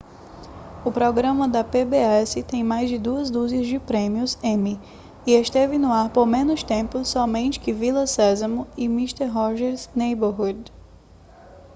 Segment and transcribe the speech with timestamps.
[0.83, 4.79] o programa da pbs tem mais de duas dúzias de prêmios emmy
[5.27, 10.73] e esteve no ar por menos tempo somente que vila sésamo e mister rogers' neighborhood